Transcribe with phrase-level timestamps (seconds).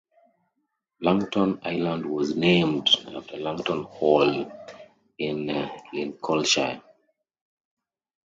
[0.99, 4.51] Langton Island was named after Langton Hall
[5.19, 6.81] in Lincolnshire.